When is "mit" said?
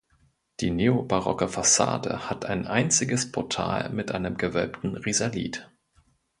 3.91-4.11